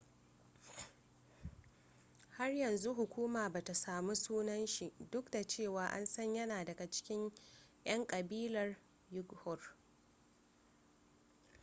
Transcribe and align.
har 2.29 2.51
yanzu 2.55 2.93
hukuma 2.93 3.49
bata 3.49 3.73
samu 3.73 4.15
sunan 4.15 4.67
shi 4.67 4.93
duk 5.11 5.31
da 5.31 5.43
cewa 5.43 5.87
an 5.91 6.05
san 6.05 6.35
yana 6.35 6.65
daga 6.65 6.89
cikin 6.91 7.31
yan 7.85 8.07
kabilar 8.07 8.75
uighur 9.11 9.59